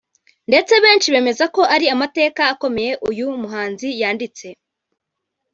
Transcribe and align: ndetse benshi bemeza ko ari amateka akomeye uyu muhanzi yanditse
ndetse 0.49 0.73
benshi 0.83 1.07
bemeza 1.13 1.45
ko 1.55 1.61
ari 1.75 1.85
amateka 1.95 2.41
akomeye 2.53 2.91
uyu 3.09 3.27
muhanzi 3.41 3.87
yanditse 4.01 4.47